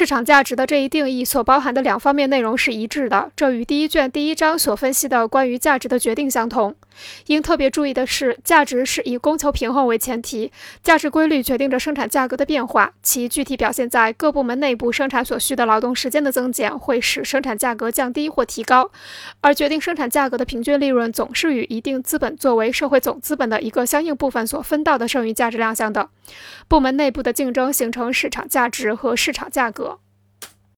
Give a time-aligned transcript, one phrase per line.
[0.00, 6.74] 市场价值的这一定义所包含的两方面内容是一致的，这与第一卷第一章所分析的关于价值的决定相同。
[7.26, 10.50] 应特别注意的是，价值是以供求平衡为前提，
[10.82, 18.90] 价值规律决定着生产价格的变化，其具体表现在各部门内部生产所需的劳动时间的增减会使生产价格降低或提高，
[19.42, 26.08] 而决定生产价格的平均利润总是与一定资本作为社会总资本的一个相应部分所分到的剩余价值量相等。
[26.68, 30.00] 部门内部的竞争形成市场价值和市场价格。